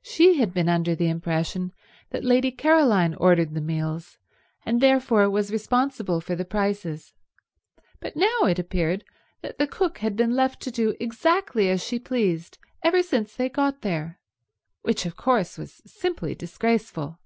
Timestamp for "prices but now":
6.44-8.42